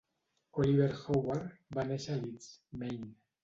[0.63, 2.51] Oliver Howard va néixer a Leeds,
[2.83, 3.17] Maine.